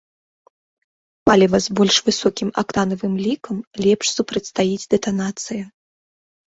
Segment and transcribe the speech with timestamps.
[1.29, 3.57] Паліва з больш высокім актанавым лікам
[3.89, 5.61] лепш супрацьстаіць дэтанацыі.